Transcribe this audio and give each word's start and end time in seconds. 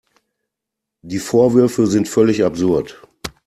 Die 1.03 1.19
Vorwürfe 1.19 1.85
sind 1.85 2.07
völlig 2.09 2.43
absurd. 2.43 3.07